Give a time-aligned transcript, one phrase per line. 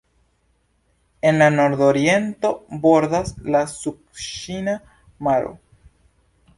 [1.31, 2.53] En la nordoriento
[2.87, 4.79] bordas la sudĉina
[5.29, 5.57] maro.